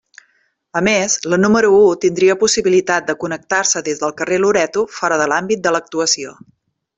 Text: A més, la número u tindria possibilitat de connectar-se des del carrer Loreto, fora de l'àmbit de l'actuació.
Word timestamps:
A 0.79 0.81
més, 0.85 1.17
la 1.33 1.37
número 1.41 1.69
u 1.79 1.81
tindria 2.05 2.37
possibilitat 2.43 3.11
de 3.11 3.15
connectar-se 3.25 3.83
des 3.89 4.01
del 4.05 4.15
carrer 4.23 4.41
Loreto, 4.43 4.87
fora 4.97 5.21
de 5.25 5.29
l'àmbit 5.35 5.63
de 5.69 5.77
l'actuació. 5.77 6.35